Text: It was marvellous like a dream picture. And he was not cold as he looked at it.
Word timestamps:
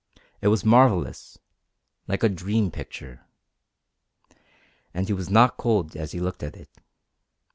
It 0.41 0.47
was 0.47 0.65
marvellous 0.65 1.37
like 2.07 2.23
a 2.23 2.27
dream 2.29 2.71
picture. 2.71 3.21
And 4.95 5.05
he 5.05 5.13
was 5.13 5.29
not 5.29 5.57
cold 5.57 5.95
as 5.95 6.11
he 6.11 6.19
looked 6.19 6.41
at 6.41 6.55
it. 6.55 6.71